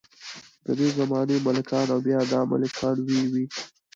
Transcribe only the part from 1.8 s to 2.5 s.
او بیا دا